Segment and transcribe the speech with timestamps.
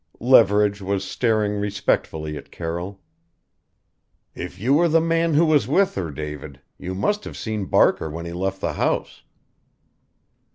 [0.19, 2.99] Leverage was staring respectfully at Carroll.
[4.33, 8.09] "If you were the man who was with her, David you must have seen Barker
[8.09, 9.21] when he left the house."